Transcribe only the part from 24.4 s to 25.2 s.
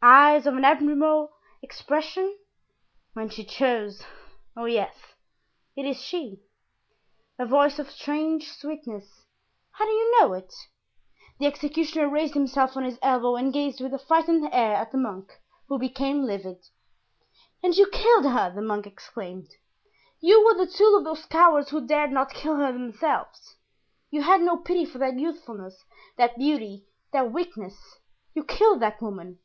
no pity for that